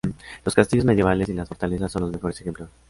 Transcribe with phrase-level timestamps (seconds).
[0.43, 2.69] Los castillos medievales y las fortalezas son los mejores ejemplos.